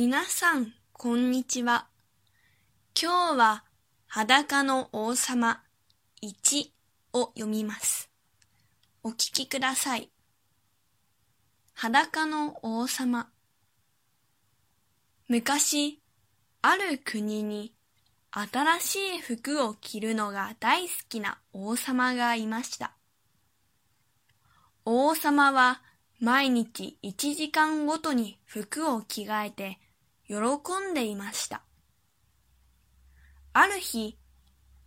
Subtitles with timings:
[0.00, 1.88] 皆さん、こんにちは。
[2.94, 3.64] 今日は
[4.06, 5.60] 裸の王様
[6.22, 6.66] 1
[7.14, 8.08] を読みます。
[9.02, 10.08] お聞きください。
[11.74, 13.28] 裸の王様。
[15.26, 16.00] 昔、
[16.62, 17.74] ある国に
[18.30, 22.92] 新しい服を着るのが大好きな王様がいました。
[24.84, 25.82] 王様は
[26.20, 29.80] 毎日1時間ごとに服を着替えて
[30.28, 30.36] 喜
[30.90, 31.62] んでいました。
[33.54, 34.18] ある日、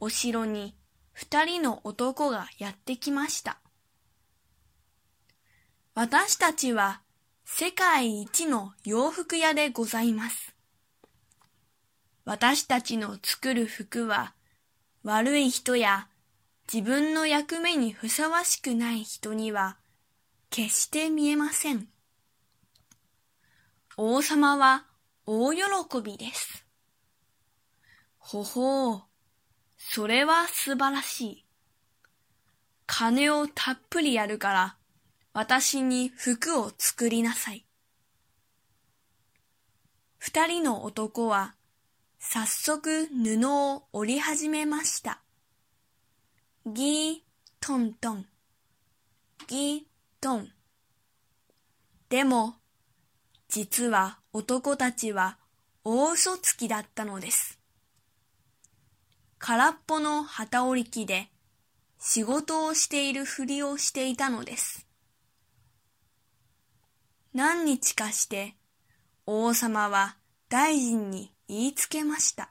[0.00, 0.74] お城に
[1.12, 3.58] 二人の男がやってきました。
[5.94, 7.02] 私たちは
[7.44, 10.54] 世界一の洋服屋でございます。
[12.24, 14.34] 私たちの作る服は
[15.02, 16.08] 悪い人や
[16.72, 19.78] 自分の役目にふさわしくない人には
[20.50, 21.88] 決して見えません。
[23.96, 24.84] 王様は
[25.30, 25.60] 大喜
[26.02, 26.64] びです。
[28.16, 29.02] ほほう、
[29.76, 31.46] それは素晴らしい。
[32.86, 34.76] 金をたっぷりやるから、
[35.34, 37.66] 私に服を作りなさい。
[40.16, 41.54] 二人の男は、
[42.18, 45.20] 早速布を織り始めました。
[46.64, 47.16] ギー、
[47.60, 48.26] トントン。
[49.46, 49.80] ギー、
[50.22, 50.48] トン。
[52.08, 52.57] でも、
[53.48, 55.38] 実は男たちは
[55.82, 57.58] 大嘘つきだったのです。
[59.38, 61.30] 空っぽの旗織り機で
[61.98, 64.86] 仕事をしているふりをしていたのです。
[67.32, 68.54] 何日かして
[69.24, 70.16] 王様は
[70.50, 72.50] 大臣に言いつけました。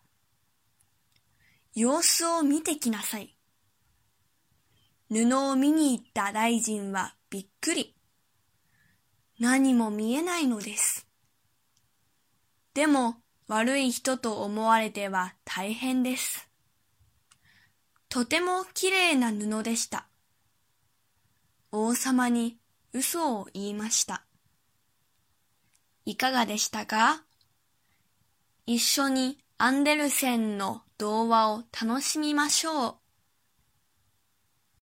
[1.75, 3.35] 様子を見てきなさい。
[5.09, 7.96] 布を見に行った大臣はびっくり。
[9.39, 11.07] 何も見えないのです。
[12.73, 13.15] でも
[13.47, 16.49] 悪い人と思われては大変です。
[18.09, 20.07] とてもきれいな布でした。
[21.71, 22.57] 王様に
[22.93, 24.23] 嘘を言いました。
[26.05, 27.23] いかがでしたか？
[28.65, 32.95] 一緒にアンデルセンの童話を楽しみましょう。